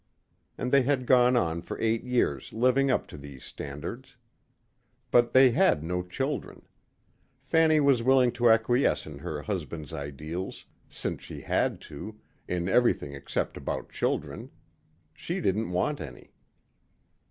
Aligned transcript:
And 0.57 0.71
they 0.71 0.81
had 0.81 1.05
gone 1.05 1.35
on 1.37 1.61
for 1.61 1.79
eight 1.79 2.03
years 2.03 2.51
living 2.53 2.89
up 2.89 3.05
to 3.09 3.17
these 3.19 3.43
standards. 3.43 4.17
But 5.11 5.31
they 5.31 5.51
had 5.51 5.83
no 5.83 6.01
children. 6.01 6.63
Fanny 7.43 7.79
was 7.79 8.01
willing 8.01 8.31
to 8.31 8.49
acquiesce 8.49 9.05
in 9.05 9.19
her 9.19 9.43
husband's 9.43 9.93
ideals, 9.93 10.65
since 10.89 11.21
she 11.21 11.41
had 11.41 11.79
to, 11.81 12.19
in 12.47 12.67
everything 12.67 13.13
except 13.13 13.57
about 13.57 13.91
children. 13.91 14.49
She 15.13 15.39
didn't 15.39 15.69
want 15.69 16.01
any. 16.01 16.31